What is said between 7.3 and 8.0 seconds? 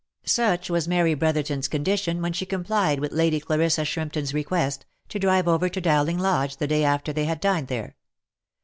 dined there.